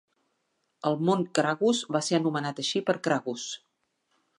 El 0.91 0.97
Mont 1.09 1.21
Cragus 1.41 1.83
va 1.97 2.03
ser 2.09 2.19
anomenat 2.21 2.63
així 2.67 2.87
per 2.91 3.01
Cragus. 3.09 3.51